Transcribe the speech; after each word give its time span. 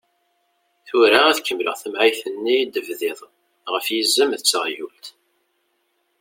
Tura 0.87 1.19
ad 1.29 1.39
kemmleɣ 1.45 1.75
tamɛayt-nni 1.81 2.55
i 2.61 2.65
d-tebdiḍ 2.65 3.19
ɣef 3.73 3.85
yizem 3.93 4.31
d 4.39 4.41
teɣyult. 4.43 5.05